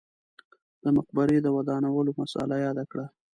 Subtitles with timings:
[0.83, 3.05] د مقبرې د ودانولو مسئله یاده کړه.